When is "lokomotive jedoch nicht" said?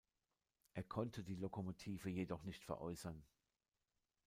1.35-2.65